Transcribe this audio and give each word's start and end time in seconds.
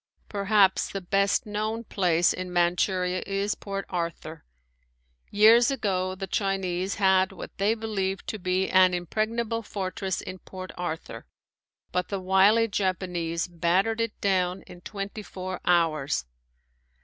Perhaps 0.29 0.89
the 0.89 0.99
best 0.99 1.45
known 1.45 1.83
place 1.83 2.33
in 2.33 2.51
Manchuria 2.51 3.21
is 3.27 3.53
Port 3.53 3.85
Arthur. 3.87 4.43
Years 5.29 5.69
ago 5.69 6.15
the 6.15 6.25
Chinese 6.25 6.95
had 6.95 7.31
what 7.31 7.55
they 7.59 7.75
believed 7.75 8.25
to 8.29 8.39
be 8.39 8.67
an 8.67 8.95
impregnable 8.95 9.61
fortress 9.61 10.19
in 10.19 10.39
Port 10.39 10.71
Arthur, 10.75 11.27
but 11.91 12.07
the 12.09 12.19
wily 12.19 12.67
Japanese 12.67 13.47
battered 13.47 14.01
it 14.01 14.19
down 14.21 14.63
in 14.63 14.81
twenty 14.81 15.21
four 15.21 15.61
hours. 15.65 16.25